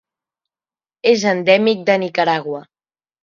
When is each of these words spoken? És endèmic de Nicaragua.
És 1.11 1.25
endèmic 1.33 1.85
de 1.91 1.99
Nicaragua. 2.05 2.63